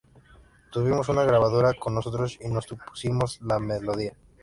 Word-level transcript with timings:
Tuvimos 0.71 1.09
una 1.09 1.25
grabadora 1.25 1.75
con 1.75 1.93
nosotros 1.93 2.39
y 2.41 2.47
nos 2.47 2.65
pusimos 2.65 3.39
la 3.43 3.59
melodía". 3.59 4.15